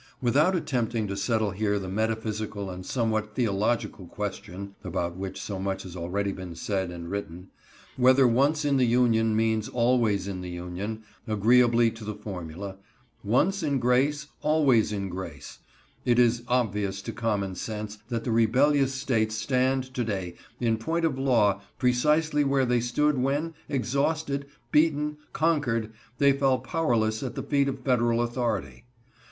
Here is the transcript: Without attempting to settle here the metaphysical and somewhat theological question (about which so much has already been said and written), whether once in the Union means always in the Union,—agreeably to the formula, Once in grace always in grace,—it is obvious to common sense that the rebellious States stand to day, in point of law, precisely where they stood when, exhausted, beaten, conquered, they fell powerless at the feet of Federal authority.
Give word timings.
Without 0.19 0.55
attempting 0.55 1.07
to 1.09 1.15
settle 1.15 1.51
here 1.51 1.77
the 1.77 1.87
metaphysical 1.87 2.71
and 2.71 2.83
somewhat 2.83 3.35
theological 3.35 4.07
question 4.07 4.73
(about 4.83 5.15
which 5.15 5.39
so 5.39 5.59
much 5.59 5.83
has 5.83 5.95
already 5.95 6.31
been 6.31 6.55
said 6.55 6.89
and 6.89 7.11
written), 7.11 7.49
whether 7.97 8.27
once 8.27 8.65
in 8.65 8.77
the 8.77 8.85
Union 8.87 9.35
means 9.35 9.67
always 9.69 10.27
in 10.27 10.41
the 10.41 10.49
Union,—agreeably 10.49 11.91
to 11.91 12.03
the 12.03 12.15
formula, 12.15 12.77
Once 13.23 13.61
in 13.61 13.77
grace 13.77 14.25
always 14.41 14.91
in 14.91 15.07
grace,—it 15.07 16.17
is 16.17 16.41
obvious 16.47 17.03
to 17.03 17.11
common 17.13 17.53
sense 17.53 17.99
that 18.09 18.23
the 18.23 18.31
rebellious 18.31 18.95
States 18.95 19.35
stand 19.35 19.83
to 19.93 20.03
day, 20.03 20.33
in 20.59 20.77
point 20.77 21.05
of 21.05 21.19
law, 21.19 21.61
precisely 21.77 22.43
where 22.43 22.65
they 22.65 22.79
stood 22.81 23.19
when, 23.19 23.53
exhausted, 23.69 24.47
beaten, 24.71 25.17
conquered, 25.31 25.93
they 26.17 26.31
fell 26.33 26.57
powerless 26.57 27.21
at 27.21 27.35
the 27.35 27.43
feet 27.43 27.67
of 27.67 27.81
Federal 27.81 28.23
authority. 28.23 28.85